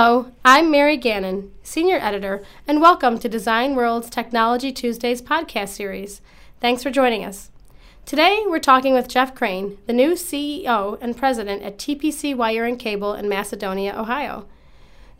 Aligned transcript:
Hello, 0.00 0.30
I'm 0.44 0.70
Mary 0.70 0.96
Gannon, 0.96 1.50
Senior 1.64 1.96
Editor, 1.96 2.44
and 2.68 2.80
welcome 2.80 3.18
to 3.18 3.28
Design 3.28 3.74
World's 3.74 4.08
Technology 4.08 4.70
Tuesdays 4.70 5.20
podcast 5.20 5.70
series. 5.70 6.20
Thanks 6.60 6.84
for 6.84 6.90
joining 6.92 7.24
us. 7.24 7.50
Today, 8.06 8.44
we're 8.46 8.60
talking 8.60 8.94
with 8.94 9.08
Jeff 9.08 9.34
Crane, 9.34 9.76
the 9.88 9.92
new 9.92 10.12
CEO 10.12 10.96
and 11.00 11.16
President 11.16 11.64
at 11.64 11.78
TPC 11.78 12.32
Wire 12.36 12.64
and 12.64 12.78
Cable 12.78 13.12
in 13.14 13.28
Macedonia, 13.28 13.92
Ohio. 13.98 14.46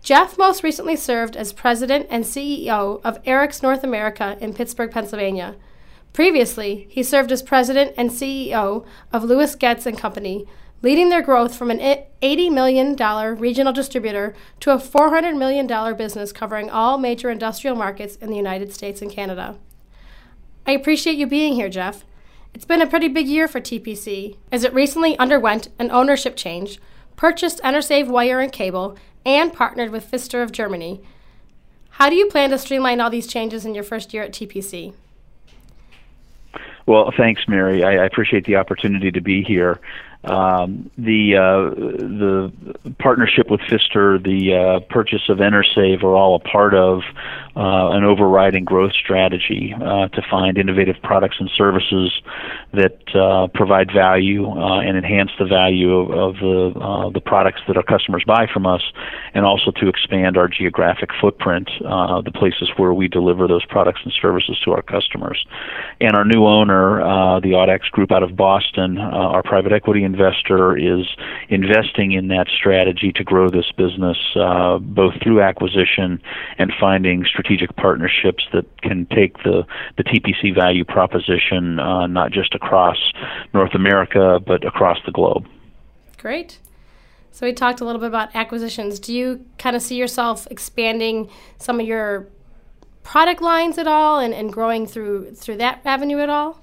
Jeff 0.00 0.38
most 0.38 0.62
recently 0.62 0.95
served 0.95 1.36
as 1.36 1.52
President 1.52 2.06
and 2.08 2.22
CEO 2.22 3.00
of 3.02 3.20
ERIKS 3.24 3.64
North 3.64 3.82
America 3.82 4.38
in 4.40 4.54
Pittsburgh, 4.54 4.92
Pennsylvania. 4.92 5.56
Previously, 6.12 6.86
he 6.88 7.02
served 7.02 7.32
as 7.32 7.42
President 7.42 7.95
and 7.96 8.10
CEO 8.10 8.87
of 9.12 9.24
Lewis-Goetz 9.24 9.87
and 9.87 9.98
Company, 9.98 10.46
leading 10.82 11.09
their 11.09 11.23
growth 11.23 11.56
from 11.56 11.70
an 11.70 11.78
$80 12.23 12.52
million 12.52 12.96
regional 13.38 13.73
distributor 13.73 14.34
to 14.60 14.70
a 14.70 14.78
$400 14.78 15.37
million 15.37 15.96
business 15.96 16.32
covering 16.32 16.70
all 16.70 16.98
major 16.98 17.30
industrial 17.30 17.77
markets 17.77 18.16
in 18.16 18.30
the 18.30 18.37
United 18.37 18.73
States 18.73 19.02
and 19.02 19.10
Canada. 19.10 19.56
I 20.66 20.73
appreciate 20.73 21.16
you 21.16 21.27
being 21.27 21.54
here, 21.54 21.68
Jeff. 21.68 22.04
It's 22.54 22.64
been 22.64 22.82
a 22.82 22.87
pretty 22.87 23.09
big 23.09 23.27
year 23.27 23.48
for 23.48 23.60
TPC, 23.60 24.37
as 24.51 24.64
it 24.64 24.74
recently 24.74 25.18
underwent 25.18 25.68
an 25.78 25.91
ownership 25.91 26.37
change, 26.37 26.80
purchased 27.16 27.60
Intersave 27.62 28.09
Wire 28.09 28.40
and 28.40 28.52
Cable, 28.52 28.96
and 29.24 29.52
partnered 29.52 29.90
with 29.90 30.04
Pfister 30.04 30.42
of 30.42 30.52
Germany. 30.52 31.01
How 31.90 32.09
do 32.09 32.16
you 32.16 32.29
plan 32.29 32.51
to 32.51 32.59
streamline 32.59 33.01
all 33.01 33.10
these 33.10 33.26
changes 33.26 33.65
in 33.66 33.74
your 33.74 33.84
first 33.84 34.15
year 34.15 34.23
at 34.23 34.32
TPC? 34.32 34.95
Well, 36.87 37.12
thanks, 37.16 37.42
Mary. 37.48 37.84
I, 37.84 38.02
I 38.02 38.06
appreciate 38.06 38.46
the 38.46 38.56
opportunity 38.56 39.10
to 39.10 39.20
be 39.20 39.42
here. 39.42 39.79
Um, 40.24 40.90
the 40.98 41.37
uh, 41.37 41.74
the 41.74 42.93
partnership 42.98 43.48
with 43.48 43.60
Pfister, 43.60 44.18
the 44.18 44.52
uh, 44.52 44.93
purchase 44.93 45.29
of 45.29 45.38
Intersave 45.38 46.02
are 46.02 46.16
all 46.16 46.34
a 46.34 46.40
part 46.40 46.74
of 46.74 47.02
uh, 47.54 47.90
an 47.90 48.02
overriding 48.02 48.65
growth 48.65 48.93
strategy 48.93 49.73
uh, 49.74 50.09
to 50.09 50.23
find 50.28 50.59
innovative 50.59 50.96
products 51.04 51.37
and 51.38 51.48
services 51.56 52.20
that 52.73 52.98
uh, 53.15 53.46
provide 53.54 53.93
value 53.95 54.51
uh, 54.51 54.80
and 54.80 54.96
enhance 54.98 55.30
the 55.38 55.45
value 55.45 55.96
of, 55.96 56.10
of 56.10 56.34
the 56.40 57.10
the 57.15 57.21
products 57.21 57.60
that 57.68 57.76
our 57.76 57.82
customers 57.84 58.24
buy 58.26 58.46
from 58.52 58.66
us, 58.66 58.82
and 59.34 59.46
also 59.46 59.71
to 59.71 59.88
expand 59.88 60.37
our 60.37 60.48
geographic 60.48 61.10
footprint, 61.21 61.71
the 61.78 62.32
places 62.34 62.68
where 62.76 62.93
we 62.93 63.06
deliver 63.06 63.46
those 63.46 63.65
products 63.66 64.00
and 64.03 64.12
services 64.21 64.59
to 64.65 64.72
our 64.72 64.82
customers. 64.82 65.47
And 66.00 66.16
our 66.16 66.25
new 66.25 66.44
owner, 66.44 66.98
the 67.41 67.50
Audax 67.50 67.91
Group 67.93 68.10
out 68.10 68.25
of 68.25 68.37
Boston, 68.37 68.98
our 68.98 69.44
private 69.44 69.72
equity 69.72 70.07
investor 70.09 70.76
is 70.76 71.06
investing 71.48 72.12
in 72.12 72.28
that 72.28 72.47
strategy 72.48 73.12
to 73.12 73.22
grow 73.22 73.48
this 73.48 73.70
business 73.76 74.19
uh, 74.37 74.78
both 74.78 75.15
through 75.22 75.41
acquisition 75.42 76.20
and 76.59 76.72
finding 76.81 77.25
strategic 77.25 77.75
partnerships 77.76 78.44
that 78.53 78.66
can 78.82 79.06
take 79.06 79.37
the, 79.44 79.65
the 79.97 80.04
TPC 80.04 80.54
value 80.54 80.84
proposition 80.84 81.78
uh, 81.78 82.06
not 82.06 82.32
just 82.32 82.54
across 82.54 82.98
North 83.53 83.75
America 83.75 84.41
but 84.44 84.65
across 84.65 84.98
the 85.04 85.12
globe. 85.12 85.47
Great. 86.16 86.59
So 87.31 87.47
we 87.47 87.53
talked 87.53 87.81
a 87.81 87.84
little 87.84 88.00
bit 88.00 88.09
about 88.09 88.34
acquisitions. 88.34 88.98
Do 88.98 89.15
you 89.15 89.44
kind 89.59 89.76
of 89.76 89.82
see 89.82 89.97
yourself 89.97 90.48
expanding 90.50 91.31
some 91.59 91.78
of 91.78 91.87
your 91.87 92.26
product 93.04 93.41
lines 93.41 93.78
at 93.78 93.87
all 93.87 94.19
and, 94.19 94.34
and 94.34 94.53
growing 94.53 94.87
through 94.87 95.34
through 95.34 95.56
that 95.59 95.81
avenue 95.84 96.19
at 96.19 96.28
all? 96.28 96.60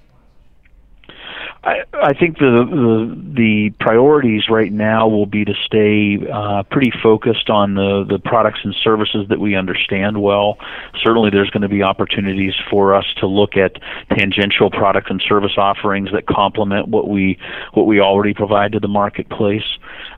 I, 1.65 1.83
I 1.93 2.13
think 2.13 2.37
the, 2.37 2.45
the 2.69 3.33
the 3.33 3.69
priorities 3.79 4.49
right 4.49 4.71
now 4.71 5.07
will 5.07 5.25
be 5.25 5.43
to 5.45 5.53
stay 5.65 6.19
uh, 6.31 6.61
pretty 6.69 6.91
focused 7.01 7.49
on 7.49 7.73
the 7.73 8.05
the 8.07 8.19
products 8.19 8.59
and 8.63 8.75
services 8.83 9.27
that 9.29 9.39
we 9.39 9.55
understand 9.55 10.21
well. 10.21 10.59
Certainly, 11.01 11.31
there's 11.31 11.49
going 11.49 11.63
to 11.63 11.69
be 11.69 11.81
opportunities 11.81 12.53
for 12.69 12.93
us 12.93 13.05
to 13.17 13.25
look 13.25 13.57
at 13.57 13.81
tangential 14.15 14.69
product 14.69 15.09
and 15.09 15.19
service 15.27 15.53
offerings 15.57 16.11
that 16.11 16.27
complement 16.27 16.87
what 16.89 17.09
we 17.09 17.39
what 17.73 17.87
we 17.87 17.99
already 17.99 18.35
provide 18.35 18.73
to 18.73 18.79
the 18.79 18.87
marketplace, 18.87 19.65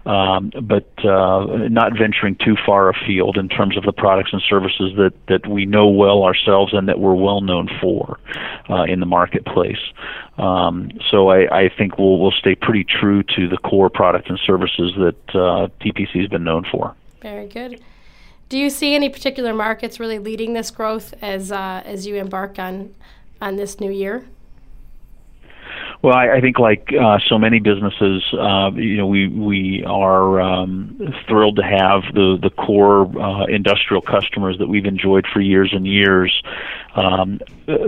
um, 0.07 0.51
but 0.63 0.87
uh, 1.05 1.45
not 1.69 1.91
venturing 1.97 2.35
too 2.35 2.55
far 2.65 2.89
afield 2.89 3.37
in 3.37 3.49
terms 3.49 3.75
of 3.75 3.83
the 3.83 3.91
products 3.91 4.31
and 4.31 4.41
services 4.41 4.93
that 4.95 5.11
that 5.27 5.45
we 5.47 5.65
know 5.65 5.87
well 5.87 6.23
ourselves 6.23 6.73
and 6.73 6.87
that 6.87 6.99
we're 6.99 7.13
well 7.13 7.41
known 7.41 7.69
for 7.81 8.17
uh, 8.69 8.83
in 8.83 9.01
the 9.01 9.05
marketplace. 9.05 9.81
Um, 10.37 10.91
so 11.11 11.29
I, 11.29 11.65
I 11.65 11.69
think 11.69 11.97
we'll 11.97 12.19
we'll 12.19 12.31
stay 12.31 12.55
pretty 12.55 12.85
true 12.85 13.21
to 13.35 13.49
the 13.49 13.57
core 13.57 13.89
products 13.89 14.29
and 14.29 14.39
services 14.45 14.93
that 14.97 15.35
uh, 15.35 15.67
TPC 15.81 16.21
has 16.21 16.29
been 16.29 16.45
known 16.45 16.65
for. 16.71 16.95
Very 17.21 17.47
good. 17.47 17.81
Do 18.47 18.57
you 18.57 18.69
see 18.69 18.95
any 18.95 19.09
particular 19.09 19.53
markets 19.53 19.99
really 19.99 20.19
leading 20.19 20.53
this 20.53 20.71
growth 20.71 21.13
as 21.21 21.51
uh, 21.51 21.81
as 21.85 22.07
you 22.07 22.15
embark 22.15 22.57
on 22.59 22.95
on 23.41 23.57
this 23.57 23.81
new 23.81 23.91
year? 23.91 24.25
Well, 26.03 26.13
I, 26.13 26.37
I 26.37 26.41
think 26.41 26.59
like 26.59 26.89
uh, 26.93 27.17
so 27.27 27.39
many 27.39 27.59
businesses, 27.59 28.23
uh, 28.33 28.71
you 28.75 28.97
know, 28.97 29.07
we 29.07 29.27
we 29.27 29.83
are 29.85 30.39
um, 30.39 30.99
thrilled 31.27 31.55
to 31.55 31.63
have 31.63 32.03
the 32.13 32.37
the 32.41 32.51
core 32.51 33.05
uh, 33.19 33.45
industrial 33.45 34.01
customers 34.01 34.57
that 34.59 34.67
we've 34.67 34.85
enjoyed 34.85 35.25
for 35.31 35.41
years 35.41 35.71
and 35.73 35.87
years. 35.87 36.43
Um, 36.97 37.39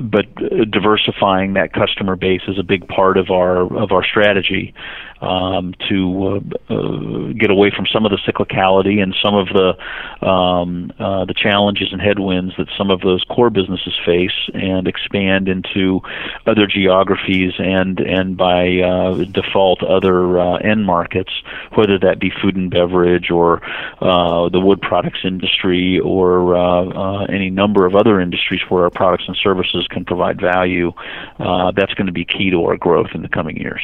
but 0.03 0.27
diversifying 0.69 1.53
that 1.53 1.73
customer 1.73 2.15
base 2.15 2.41
is 2.47 2.59
a 2.59 2.63
big 2.63 2.87
part 2.87 3.17
of 3.17 3.31
our 3.31 3.61
of 3.61 3.91
our 3.91 4.03
strategy 4.03 4.73
um, 5.21 5.73
to 5.89 6.41
uh, 6.69 6.73
uh, 6.73 7.33
get 7.33 7.49
away 7.49 7.71
from 7.75 7.85
some 7.91 8.05
of 8.05 8.11
the 8.11 8.17
cyclicality 8.17 9.01
and 9.01 9.15
some 9.21 9.35
of 9.35 9.47
the 9.47 10.25
um, 10.25 10.91
uh, 10.99 11.25
the 11.25 11.33
challenges 11.33 11.89
and 11.91 12.01
headwinds 12.01 12.53
that 12.57 12.67
some 12.77 12.89
of 12.89 13.01
those 13.01 13.23
core 13.25 13.49
businesses 13.49 13.97
face, 14.05 14.49
and 14.53 14.87
expand 14.87 15.47
into 15.47 16.01
other 16.45 16.67
geographies 16.67 17.53
and 17.57 17.99
and 17.99 18.37
by 18.37 18.77
uh, 18.77 19.15
default 19.25 19.83
other 19.83 20.39
uh, 20.39 20.57
end 20.57 20.85
markets, 20.85 21.31
whether 21.73 21.97
that 21.97 22.19
be 22.19 22.31
food 22.41 22.55
and 22.55 22.71
beverage 22.71 23.29
or 23.29 23.61
uh, 24.01 24.47
the 24.49 24.59
wood 24.59 24.81
products 24.81 25.19
industry 25.23 25.99
or 25.99 26.39
any 27.29 27.49
number 27.49 27.85
of 27.85 27.95
other 27.95 28.19
industries 28.19 28.61
where 28.69 28.83
our 28.83 28.89
products 28.99 29.23
and 29.27 29.37
services 29.41 29.87
can 29.89 30.03
provide 30.03 30.41
value. 30.41 30.91
that's 31.39 31.93
going 31.93 32.07
to 32.07 32.11
be 32.11 32.25
key 32.25 32.49
to 32.51 32.65
our 32.65 32.75
growth 32.75 33.11
in 33.15 33.21
the 33.21 33.29
coming 33.29 33.55
years. 33.55 33.81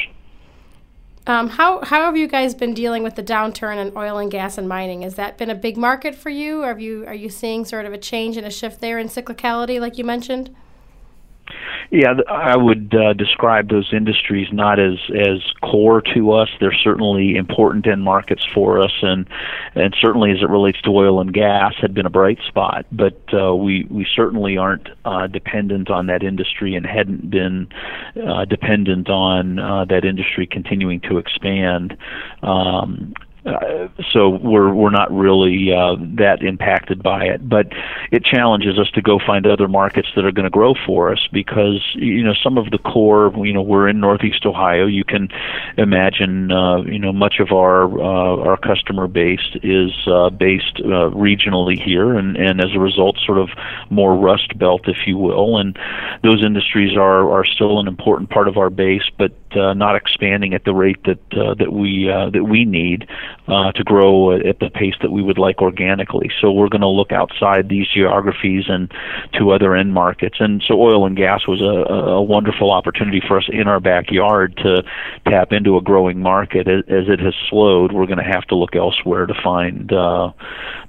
Um, 1.26 1.48
how 1.48 1.82
how 1.84 2.02
have 2.04 2.16
you 2.16 2.28
guys 2.28 2.54
been 2.54 2.72
dealing 2.72 3.02
with 3.02 3.16
the 3.16 3.22
downturn 3.22 3.84
in 3.84 3.96
oil 3.96 4.18
and 4.18 4.30
gas 4.30 4.58
and 4.58 4.68
mining? 4.68 5.02
Has 5.02 5.16
that 5.16 5.38
been 5.38 5.50
a 5.50 5.56
big 5.56 5.76
market 5.76 6.14
for 6.14 6.30
you? 6.30 6.62
Are 6.62 6.78
you 6.78 7.04
are 7.06 7.14
you 7.14 7.30
seeing 7.30 7.64
sort 7.64 7.84
of 7.86 7.92
a 7.92 7.98
change 7.98 8.36
and 8.36 8.46
a 8.46 8.50
shift 8.50 8.80
there 8.80 8.98
in 8.98 9.08
cyclicality, 9.08 9.80
like 9.80 9.98
you 9.98 10.04
mentioned? 10.04 10.54
Yeah, 11.90 12.14
I 12.28 12.56
would 12.56 12.94
uh, 12.94 13.12
describe 13.12 13.68
those 13.68 13.92
industries 13.92 14.48
not 14.52 14.80
as 14.80 14.98
as 15.10 15.38
core 15.62 16.02
to 16.14 16.32
us. 16.32 16.48
They're 16.58 16.72
certainly 16.72 17.36
important 17.36 17.86
end 17.86 18.02
markets 18.02 18.44
for 18.52 18.80
us, 18.80 18.92
and 19.02 19.28
and 19.74 19.94
certainly 20.00 20.32
as 20.32 20.38
it 20.42 20.48
relates 20.48 20.80
to 20.82 20.90
oil 20.90 21.20
and 21.20 21.32
gas, 21.32 21.74
had 21.80 21.94
been 21.94 22.06
a 22.06 22.10
bright 22.10 22.38
spot. 22.46 22.86
But 22.90 23.20
uh, 23.32 23.54
we 23.54 23.86
we 23.88 24.06
certainly 24.16 24.56
aren't 24.56 24.88
uh, 25.04 25.28
dependent 25.28 25.88
on 25.90 26.06
that 26.06 26.22
industry, 26.24 26.74
and 26.74 26.84
hadn't 26.84 27.30
been 27.30 27.68
uh, 28.26 28.44
dependent 28.46 29.08
on 29.08 29.58
uh, 29.58 29.84
that 29.84 30.04
industry 30.04 30.46
continuing 30.46 31.00
to 31.02 31.18
expand. 31.18 31.96
Um, 32.42 33.14
uh, 33.46 33.88
so 34.12 34.28
we're 34.28 34.74
we're 34.74 34.90
not 34.90 35.10
really 35.12 35.72
uh, 35.72 35.94
that 36.16 36.42
impacted 36.42 37.02
by 37.02 37.24
it. 37.24 37.48
But 37.48 37.66
it 38.10 38.24
challenges 38.24 38.78
us 38.78 38.90
to 38.92 39.02
go 39.02 39.20
find 39.24 39.46
other 39.46 39.68
markets 39.68 40.08
that 40.16 40.24
are 40.24 40.32
going 40.32 40.44
to 40.44 40.50
grow 40.50 40.74
for 40.86 41.12
us 41.12 41.28
because 41.32 41.80
you 41.94 42.24
know 42.24 42.34
some 42.34 42.58
of 42.58 42.70
the 42.70 42.78
core. 42.78 43.32
You 43.36 43.52
know 43.52 43.62
we're 43.62 43.88
in 43.88 44.00
Northeast 44.00 44.44
Ohio. 44.46 44.86
You 44.86 45.04
can 45.04 45.28
imagine 45.76 46.50
uh, 46.50 46.82
you 46.82 46.98
know 46.98 47.12
much 47.12 47.36
of 47.38 47.52
our 47.52 47.84
uh, 47.84 48.48
our 48.48 48.56
customer 48.56 49.06
base 49.06 49.56
is 49.62 49.92
uh, 50.06 50.30
based 50.30 50.80
uh, 50.80 51.10
regionally 51.14 51.80
here, 51.80 52.16
and 52.16 52.36
and 52.36 52.60
as 52.60 52.74
a 52.74 52.80
result, 52.80 53.16
sort 53.24 53.38
of 53.38 53.50
more 53.90 54.16
Rust 54.16 54.58
Belt, 54.58 54.82
if 54.88 55.06
you 55.06 55.16
will. 55.16 55.58
And 55.58 55.78
those 56.24 56.44
industries 56.44 56.96
are 56.96 57.30
are 57.30 57.44
still 57.44 57.78
an 57.78 57.86
important 57.86 58.30
part 58.30 58.48
of 58.48 58.56
our 58.56 58.70
base, 58.70 59.08
but 59.16 59.32
uh, 59.56 59.74
not 59.74 59.96
expanding 59.96 60.54
at 60.54 60.64
the 60.64 60.74
rate 60.74 61.02
that 61.04 61.18
uh, 61.32 61.54
that 61.54 61.72
we 61.72 62.10
uh, 62.10 62.30
that 62.30 62.44
we 62.44 62.64
need 62.64 63.08
uh, 63.48 63.72
to 63.72 63.82
grow 63.84 64.32
at 64.32 64.58
the 64.60 64.70
pace 64.70 64.94
that 65.02 65.10
we 65.10 65.22
would 65.22 65.38
like 65.38 65.62
organically. 65.62 66.30
So 66.40 66.52
we're 66.52 66.68
going 66.68 66.82
to 66.82 66.88
look 66.88 67.12
outside 67.12 67.68
these 67.68 67.86
geographies 67.88 68.64
and 68.68 68.92
to 69.34 69.50
other 69.50 69.74
end 69.74 69.94
markets. 69.94 70.36
And 70.40 70.62
so 70.66 70.80
oil 70.80 71.06
and 71.06 71.16
gas 71.16 71.46
was 71.46 71.60
a, 71.60 71.92
a 71.92 72.22
wonderful 72.22 72.70
opportunity 72.70 73.22
for 73.26 73.38
us 73.38 73.48
in 73.48 73.68
our 73.68 73.80
backyard 73.80 74.56
to 74.58 74.82
tap 75.26 75.52
into 75.52 75.76
a 75.76 75.82
growing 75.82 76.20
market. 76.20 76.68
As, 76.68 76.84
it 76.88 77.20
has 77.20 77.34
slowed, 77.48 77.92
we're 77.92 78.06
going 78.06 78.18
to 78.18 78.24
have 78.24 78.44
to 78.44 78.56
look 78.56 78.76
elsewhere 78.76 79.26
to 79.26 79.34
find 79.42 79.92
uh, 79.92 80.32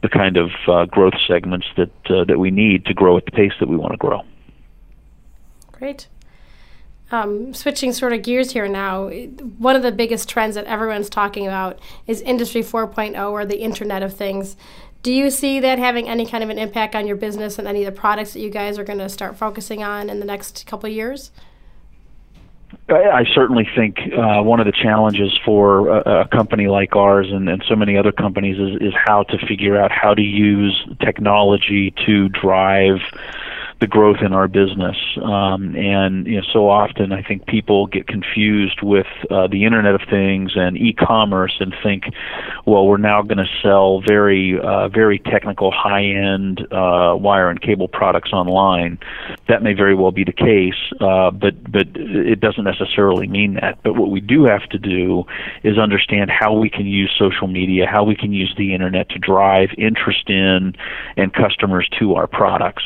the 0.01 0.09
kind 0.09 0.37
of 0.37 0.49
uh, 0.67 0.85
growth 0.85 1.15
segments 1.27 1.67
that 1.77 1.91
that 2.07 2.39
we 2.39 2.51
need 2.51 2.85
to 2.85 2.93
grow 2.93 3.17
at 3.17 3.25
the 3.25 3.31
pace 3.31 3.51
that 3.59 3.67
we 3.67 3.77
want 3.77 3.91
to 3.91 3.97
grow. 3.97 4.21
Great 5.71 6.07
um, 7.11 7.53
switching 7.53 7.93
sort 7.93 8.13
of 8.13 8.21
gears 8.21 8.51
here 8.51 8.67
now, 8.67 9.09
one 9.09 9.75
of 9.75 9.81
the 9.81 9.91
biggest 9.91 10.27
trends 10.27 10.55
that 10.55 10.65
everyone's 10.65 11.09
talking 11.09 11.47
about 11.47 11.79
is 12.05 12.21
Industry 12.21 12.61
4.0 12.61 13.31
or 13.31 13.45
the 13.45 13.61
Internet 13.61 14.03
of 14.03 14.13
Things. 14.13 14.57
Do 15.03 15.13
you 15.13 15.29
see 15.29 15.59
that 15.61 15.79
having 15.79 16.09
any 16.09 16.25
kind 16.25 16.43
of 16.43 16.49
an 16.49 16.57
impact 16.57 16.95
on 16.95 17.07
your 17.07 17.15
business 17.15 17.57
and 17.57 17.67
any 17.67 17.85
of 17.85 17.93
the 17.93 17.97
products 17.97 18.33
that 18.33 18.39
you 18.39 18.49
guys 18.49 18.77
are 18.77 18.83
going 18.83 18.99
to 18.99 19.07
start 19.07 19.37
focusing 19.37 19.83
on 19.83 20.09
in 20.09 20.19
the 20.19 20.25
next 20.25 20.65
couple 20.67 20.89
years? 20.89 21.31
I 22.89 23.25
certainly 23.33 23.67
think 23.75 23.97
uh, 23.97 24.41
one 24.41 24.59
of 24.59 24.65
the 24.65 24.71
challenges 24.71 25.37
for 25.45 25.89
a, 25.89 26.21
a 26.21 26.27
company 26.27 26.67
like 26.67 26.95
ours 26.95 27.27
and, 27.31 27.47
and, 27.47 27.63
so 27.67 27.75
many 27.75 27.97
other 27.97 28.11
companies 28.11 28.57
is, 28.57 28.81
is 28.81 28.93
how 28.93 29.23
to 29.23 29.37
figure 29.45 29.77
out 29.77 29.91
how 29.91 30.13
to 30.13 30.21
use 30.21 30.87
technology 30.99 31.93
to 32.05 32.27
drive 32.29 32.99
the 33.79 33.87
growth 33.87 34.17
in 34.21 34.33
our 34.33 34.47
business. 34.47 34.97
Um, 35.21 35.75
and 35.75 36.25
you 36.25 36.37
know, 36.37 36.47
so 36.51 36.69
often 36.69 37.11
I 37.11 37.21
think 37.21 37.45
people 37.45 37.87
get 37.87 38.07
confused 38.07 38.81
with 38.81 39.07
uh, 39.29 39.47
the 39.47 39.65
Internet 39.65 39.95
of 39.95 40.01
Things 40.09 40.53
and 40.55 40.77
e-commerce 40.77 41.55
and 41.59 41.75
think, 41.83 42.05
well, 42.65 42.87
we're 42.87 42.97
now 42.97 43.21
going 43.21 43.37
to 43.37 43.49
sell 43.61 44.01
very, 44.01 44.59
uh, 44.59 44.87
very 44.89 45.19
technical, 45.19 45.71
high-end 45.71 46.61
uh, 46.71 47.15
wire 47.17 47.49
and 47.49 47.61
cable 47.61 47.87
products 47.87 48.31
online. 48.33 48.97
That 49.47 49.61
may 49.61 49.73
very 49.73 49.95
well 49.95 50.11
be 50.11 50.23
the 50.23 50.33
case, 50.33 50.73
uh, 50.99 51.31
but 51.31 51.71
but 51.71 51.87
it 51.95 52.39
doesn't 52.39 52.63
necessarily 52.63 53.27
mean 53.27 53.55
that. 53.55 53.79
But 53.83 53.95
what 53.95 54.09
we 54.09 54.21
do 54.21 54.45
have 54.45 54.67
to 54.69 54.79
do 54.79 55.25
is 55.63 55.77
understand 55.77 56.31
how 56.31 56.53
we 56.53 56.69
can 56.69 56.85
use 56.85 57.13
social 57.17 57.47
media, 57.47 57.85
how 57.85 58.03
we 58.03 58.15
can 58.15 58.33
use 58.33 58.53
the 58.57 58.73
internet 58.73 59.09
to 59.09 59.19
drive 59.19 59.69
interest 59.77 60.29
in 60.29 60.75
and 61.15 61.33
customers 61.33 61.87
to 61.99 62.15
our 62.15 62.27
products. 62.27 62.83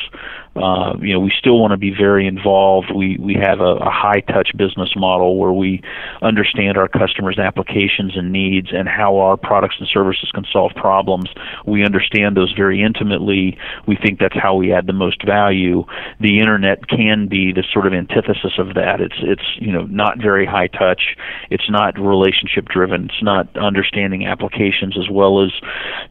Uh, 0.55 0.97
you 0.99 1.13
know, 1.13 1.19
we 1.19 1.31
still 1.37 1.59
want 1.59 1.71
to 1.71 1.77
be 1.77 1.91
very 1.91 2.27
involved. 2.27 2.91
We 2.93 3.17
we 3.17 3.35
have 3.35 3.61
a, 3.61 3.75
a 3.75 3.89
high 3.89 4.19
touch 4.19 4.49
business 4.57 4.93
model 4.97 5.37
where 5.37 5.53
we 5.53 5.81
understand 6.21 6.77
our 6.77 6.89
customers' 6.89 7.39
applications 7.39 8.17
and 8.17 8.33
needs 8.33 8.67
and 8.73 8.87
how 8.87 9.17
our 9.17 9.37
products 9.37 9.75
and 9.79 9.87
services 9.87 10.29
can 10.33 10.45
solve 10.51 10.73
problems. 10.75 11.29
We 11.65 11.85
understand 11.85 12.35
those 12.35 12.51
very 12.51 12.81
intimately. 12.81 13.57
We 13.87 13.95
think 13.95 14.19
that's 14.19 14.37
how 14.37 14.55
we 14.55 14.73
add 14.73 14.87
the 14.87 14.93
most 14.93 15.25
value. 15.25 15.85
The 16.19 16.39
internet 16.39 16.87
can 16.89 17.27
be 17.27 17.53
the 17.53 17.63
sort 17.71 17.87
of 17.87 17.93
antithesis 17.93 18.59
of 18.59 18.73
that. 18.73 18.99
It's 18.99 19.19
it's 19.19 19.55
you 19.55 19.71
know 19.71 19.83
not 19.83 20.17
very 20.17 20.45
high 20.45 20.67
touch. 20.67 21.15
It's 21.49 21.69
not 21.69 21.97
relationship 21.97 22.67
driven. 22.67 23.05
It's 23.05 23.23
not 23.23 23.55
understanding 23.55 24.25
applications 24.25 24.97
as 24.97 25.09
well 25.09 25.43
as 25.43 25.51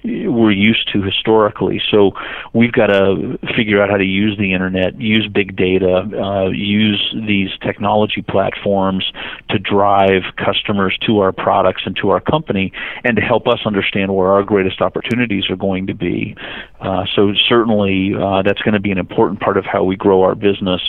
we're 0.03 0.51
used 0.51 0.91
to 0.95 1.03
historically. 1.03 1.83
So 1.91 2.13
we've 2.55 2.73
got 2.73 2.87
to 2.87 3.39
figure 3.55 3.83
out 3.83 3.91
how 3.91 3.99
to 3.99 4.05
use 4.05 4.30
use 4.31 4.39
the 4.39 4.53
internet, 4.53 5.01
use 5.01 5.29
big 5.29 5.57
data, 5.57 6.09
uh, 6.19 6.49
use 6.49 7.15
these 7.27 7.51
technology 7.63 8.23
platforms 8.23 9.13
to 9.49 9.59
drive 9.59 10.23
customers 10.37 10.97
to 11.07 11.21
our 11.21 11.33
products 11.33 11.83
and 11.85 11.97
to 11.97 12.11
our 12.11 12.21
company, 12.21 12.73
and 13.05 13.17
to 13.17 13.23
help 13.23 13.49
us 13.49 13.61
understand 13.65 14.15
where 14.15 14.29
our 14.29 14.43
greatest 14.43 14.81
opportunities 14.81 15.51
are 15.51 15.57
going 15.57 15.87
to 15.87 15.95
be. 15.95 16.37
Uh, 16.81 17.05
so 17.15 17.33
certainly 17.49 18.15
uh, 18.15 18.43
that's 18.43 18.63
going 18.63 18.75
to 18.75 18.81
be 18.81 18.91
an 18.91 18.99
important 18.99 19.41
part 19.41 19.57
of 19.57 19.65
how 19.65 19.85
we 19.85 19.97
grow 19.97 20.23
our 20.23 20.35
business. 20.35 20.81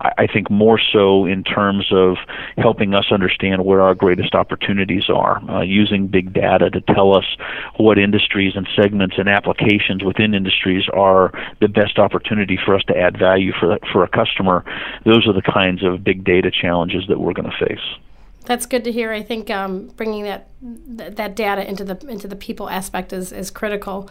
I, 0.00 0.12
I 0.18 0.26
think 0.26 0.50
more 0.50 0.78
so 0.92 1.26
in 1.26 1.42
terms 1.44 1.86
of 1.92 2.16
helping 2.56 2.94
us 2.94 3.06
understand 3.10 3.64
where 3.64 3.80
our 3.80 3.94
greatest 3.94 4.34
opportunities 4.34 5.04
are, 5.08 5.42
uh, 5.50 5.62
using 5.62 6.06
big 6.06 6.32
data 6.32 6.70
to 6.70 6.80
tell 6.80 7.16
us 7.16 7.24
what 7.76 7.98
industries 7.98 8.54
and 8.54 8.68
segments 8.80 9.16
and 9.18 9.28
applications 9.28 10.04
within 10.04 10.34
industries 10.34 10.84
are 10.92 11.32
the 11.60 11.68
best 11.68 11.98
opportunity 11.98 12.58
for 12.64 12.74
us 12.74 12.82
to 12.84 12.96
add 12.96 13.18
value 13.18 13.52
for 13.58 13.78
for 13.92 14.04
a 14.04 14.08
customer, 14.08 14.64
those 15.04 15.26
are 15.26 15.32
the 15.32 15.42
kinds 15.42 15.84
of 15.84 16.04
big 16.04 16.24
data 16.24 16.50
challenges 16.50 17.04
that 17.08 17.20
we're 17.20 17.32
going 17.32 17.50
to 17.50 17.66
face. 17.66 17.84
That's 18.44 18.66
good 18.66 18.84
to 18.84 18.92
hear. 18.92 19.12
I 19.12 19.22
think 19.22 19.50
um, 19.50 19.88
bringing 19.96 20.24
that 20.24 20.48
that 20.60 21.36
data 21.36 21.68
into 21.68 21.84
the 21.84 21.98
into 22.08 22.26
the 22.26 22.36
people 22.36 22.68
aspect 22.68 23.12
is 23.12 23.32
is 23.32 23.50
critical, 23.50 24.08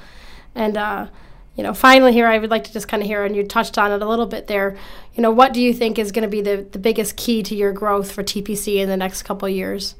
and. 0.59 0.77
Uh, 0.77 1.07
you 1.55 1.63
know, 1.63 1.73
finally, 1.73 2.13
here 2.13 2.25
I 2.25 2.37
would 2.37 2.51
like 2.51 2.63
to 2.63 2.71
just 2.71 2.87
kind 2.87 3.03
of 3.03 3.07
hear, 3.07 3.25
and 3.25 3.35
you 3.35 3.43
touched 3.43 3.77
on 3.77 3.91
it 3.91 4.01
a 4.01 4.07
little 4.07 4.27
bit 4.27 4.47
there. 4.47 4.77
You 5.13 5.21
know, 5.21 5.29
what 5.29 5.51
do 5.51 5.61
you 5.61 5.73
think 5.73 5.99
is 5.99 6.13
going 6.13 6.23
to 6.23 6.29
be 6.29 6.39
the, 6.39 6.65
the 6.71 6.79
biggest 6.79 7.17
key 7.17 7.43
to 7.43 7.53
your 7.53 7.73
growth 7.73 8.13
for 8.13 8.23
TPC 8.23 8.77
in 8.77 8.87
the 8.87 8.95
next 8.95 9.23
couple 9.23 9.49
years? 9.49 9.95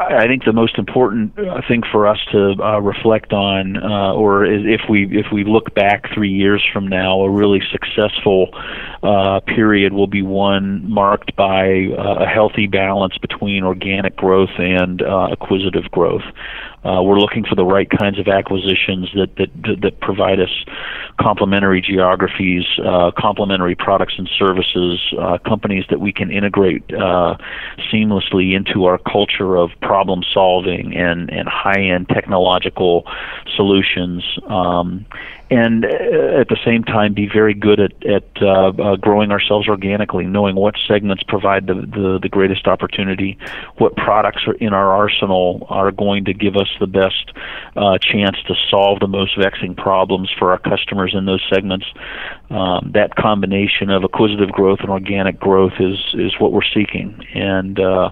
I 0.00 0.26
think 0.28 0.44
the 0.44 0.54
most 0.54 0.78
important 0.78 1.38
uh, 1.38 1.60
thing 1.68 1.82
for 1.92 2.06
us 2.06 2.18
to 2.32 2.54
uh, 2.58 2.80
reflect 2.80 3.34
on, 3.34 3.76
uh, 3.76 4.14
or 4.14 4.46
if 4.46 4.80
we 4.88 5.04
if 5.18 5.26
we 5.30 5.44
look 5.44 5.74
back 5.74 6.06
three 6.14 6.30
years 6.30 6.64
from 6.72 6.88
now, 6.88 7.20
a 7.20 7.30
really 7.30 7.60
successful 7.70 8.48
uh, 9.02 9.40
period 9.40 9.92
will 9.92 10.06
be 10.06 10.22
one 10.22 10.90
marked 10.90 11.36
by 11.36 11.88
uh, 11.98 12.24
a 12.24 12.26
healthy 12.26 12.66
balance 12.66 13.18
between 13.18 13.62
organic 13.62 14.16
growth 14.16 14.58
and 14.58 15.02
uh, 15.02 15.28
acquisitive 15.32 15.90
growth. 15.90 16.24
Uh, 16.84 17.02
we're 17.02 17.18
looking 17.18 17.44
for 17.44 17.54
the 17.54 17.64
right 17.64 17.88
kinds 17.90 18.18
of 18.18 18.26
acquisitions 18.26 19.10
that 19.14 19.36
that 19.36 19.80
that 19.82 20.00
provide 20.00 20.40
us 20.40 20.64
complementary 21.20 21.82
geographies, 21.82 22.64
uh, 22.84 23.10
complementary 23.18 23.74
products 23.74 24.14
and 24.16 24.28
services, 24.38 24.98
uh, 25.18 25.36
companies 25.46 25.84
that 25.90 26.00
we 26.00 26.12
can 26.12 26.30
integrate 26.30 26.82
uh, 26.94 27.36
seamlessly 27.92 28.56
into 28.56 28.86
our 28.86 28.96
culture 28.96 29.56
of 29.56 29.70
problem 29.82 30.22
solving 30.32 30.96
and 30.96 31.30
and 31.30 31.48
high 31.48 31.82
end 31.82 32.08
technological 32.08 33.06
solutions. 33.56 34.24
Um, 34.46 35.04
and 35.50 35.84
uh, 35.84 35.88
at 36.40 36.48
the 36.48 36.56
same 36.64 36.84
time 36.84 37.12
be 37.12 37.28
very 37.28 37.54
good 37.54 37.80
at, 37.80 38.06
at 38.06 38.42
uh, 38.42 38.96
growing 38.96 39.32
ourselves 39.32 39.68
organically, 39.68 40.24
knowing 40.24 40.54
what 40.54 40.76
segments 40.86 41.24
provide 41.24 41.66
the, 41.66 41.74
the, 41.74 42.20
the 42.22 42.28
greatest 42.28 42.68
opportunity, 42.68 43.36
what 43.78 43.96
products 43.96 44.44
are 44.46 44.54
in 44.54 44.72
our 44.72 44.92
arsenal 44.92 45.66
are 45.68 45.90
going 45.90 46.24
to 46.26 46.32
give 46.32 46.56
us 46.56 46.69
the 46.78 46.86
best 46.86 47.32
uh, 47.76 47.98
chance 47.98 48.36
to 48.46 48.54
solve 48.70 49.00
the 49.00 49.08
most 49.08 49.36
vexing 49.36 49.74
problems 49.74 50.30
for 50.38 50.50
our 50.50 50.58
customers 50.58 51.14
in 51.16 51.26
those 51.26 51.42
segments. 51.52 51.86
Um, 52.50 52.90
that 52.94 53.16
combination 53.16 53.90
of 53.90 54.04
acquisitive 54.04 54.52
growth 54.52 54.80
and 54.80 54.90
organic 54.90 55.38
growth 55.38 55.74
is 55.80 55.98
is 56.14 56.32
what 56.38 56.52
we're 56.52 56.62
seeking, 56.74 57.24
and 57.34 57.78
uh, 57.78 58.10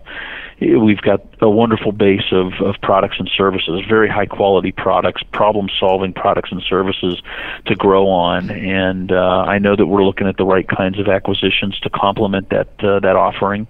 we've 0.61 1.01
got 1.01 1.21
a 1.41 1.49
wonderful 1.49 1.93
base 1.93 2.33
of, 2.33 2.53
of 2.61 2.75
products 2.83 3.17
and 3.19 3.31
services, 3.37 3.83
very 3.89 4.09
high 4.09 4.27
quality 4.27 4.73
products, 4.73 5.23
problem 5.33 5.69
solving 5.79 6.13
products 6.13 6.51
and 6.51 6.63
services 6.69 7.23
to 7.67 7.77
grow 7.77 8.09
on. 8.09 8.51
And 8.51 9.13
uh, 9.13 9.45
I 9.47 9.59
know 9.59 9.77
that 9.77 9.87
we're 9.87 10.05
looking 10.05 10.27
at 10.27 10.37
the 10.37 10.45
right 10.45 10.67
kinds 10.69 10.99
of 10.99 11.09
acquisitions 11.09 11.79
to 11.81 11.91
complement 11.91 12.51
that 12.51 12.69
uh, 12.83 13.01
that 13.01 13.17
offering. 13.17 13.69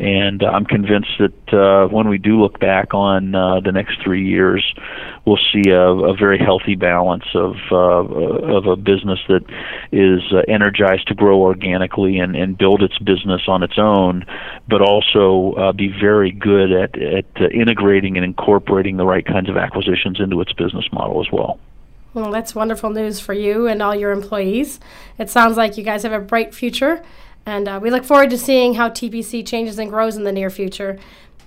And 0.00 0.42
I'm 0.42 0.64
convinced 0.64 1.12
that 1.20 1.54
uh, 1.54 1.88
when 1.88 2.08
we 2.08 2.18
do 2.18 2.40
look 2.40 2.58
back 2.58 2.94
on 2.94 3.34
uh, 3.34 3.60
the 3.60 3.70
next 3.70 4.02
three 4.02 4.26
years, 4.26 4.64
we'll 5.24 5.38
see 5.52 5.70
a, 5.70 5.80
a 5.80 6.16
very 6.16 6.38
healthy 6.38 6.74
balance 6.74 7.24
of 7.34 7.54
uh, 7.70 7.76
of 7.76 8.66
a 8.66 8.76
business 8.76 9.20
that 9.28 9.44
is 9.92 10.20
uh, 10.32 10.42
energized 10.48 11.06
to 11.08 11.14
grow 11.14 11.40
organically 11.40 12.18
and, 12.18 12.34
and 12.34 12.58
build 12.58 12.82
its 12.82 12.98
business 12.98 13.42
on 13.46 13.62
its 13.62 13.78
own, 13.78 14.24
but 14.68 14.80
also 14.80 15.52
uh, 15.58 15.72
be 15.72 15.88
very 15.88 16.30
good 16.30 16.72
at 16.72 17.00
at 17.00 17.26
uh, 17.40 17.48
integrating 17.48 18.16
and 18.16 18.24
incorporating 18.24 18.96
the 18.96 19.04
right 19.04 19.24
kinds 19.24 19.48
of 19.48 19.56
acquisitions 19.56 20.20
into 20.20 20.40
its 20.40 20.52
business 20.52 20.86
model 20.92 21.20
as 21.20 21.30
well. 21.30 21.58
Well, 22.14 22.30
that's 22.30 22.54
wonderful 22.54 22.90
news 22.90 23.18
for 23.18 23.32
you 23.32 23.66
and 23.66 23.82
all 23.82 23.94
your 23.94 24.12
employees. 24.12 24.78
It 25.18 25.30
sounds 25.30 25.56
like 25.56 25.76
you 25.76 25.82
guys 25.82 26.04
have 26.04 26.12
a 26.12 26.20
bright 26.20 26.54
future, 26.54 27.04
and 27.44 27.68
uh, 27.68 27.80
we 27.82 27.90
look 27.90 28.04
forward 28.04 28.30
to 28.30 28.38
seeing 28.38 28.74
how 28.74 28.88
TPC 28.88 29.46
changes 29.46 29.78
and 29.78 29.90
grows 29.90 30.16
in 30.16 30.22
the 30.22 30.32
near 30.32 30.48
future. 30.48 30.98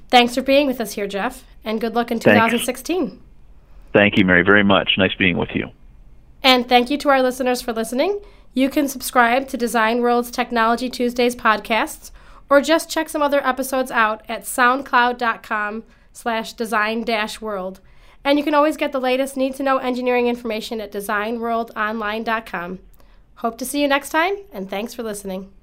Thanks 0.09 0.35
for 0.35 0.41
being 0.41 0.67
with 0.67 0.81
us 0.81 0.93
here, 0.93 1.07
Jeff, 1.07 1.45
and 1.63 1.81
good 1.81 1.95
luck 1.95 2.11
in 2.11 2.19
2016. 2.19 3.07
Thanks. 3.07 3.23
Thank 3.93 4.17
you, 4.17 4.25
Mary, 4.25 4.43
very 4.43 4.63
much. 4.63 4.91
Nice 4.97 5.15
being 5.15 5.37
with 5.37 5.49
you. 5.55 5.69
And 6.43 6.67
thank 6.67 6.89
you 6.89 6.97
to 6.99 7.09
our 7.09 7.21
listeners 7.21 7.61
for 7.61 7.73
listening. 7.73 8.21
You 8.53 8.69
can 8.69 8.87
subscribe 8.87 9.47
to 9.49 9.57
Design 9.57 10.01
World's 10.01 10.31
Technology 10.31 10.89
Tuesdays 10.89 11.35
podcasts 11.35 12.11
or 12.49 12.61
just 12.61 12.89
check 12.89 13.09
some 13.09 13.21
other 13.21 13.45
episodes 13.45 13.91
out 13.91 14.23
at 14.27 14.43
soundcloud.com 14.43 15.83
slash 16.13 16.53
design 16.53 17.03
dash 17.03 17.41
world. 17.41 17.79
And 18.23 18.37
you 18.37 18.43
can 18.43 18.53
always 18.53 18.77
get 18.77 18.91
the 18.91 18.99
latest 18.99 19.37
need 19.37 19.55
to 19.55 19.63
know 19.63 19.77
engineering 19.77 20.27
information 20.27 20.81
at 20.81 20.91
designworldonline.com. 20.91 22.79
Hope 23.35 23.57
to 23.57 23.65
see 23.65 23.81
you 23.81 23.87
next 23.87 24.09
time, 24.09 24.35
and 24.51 24.69
thanks 24.69 24.93
for 24.93 25.03
listening. 25.03 25.53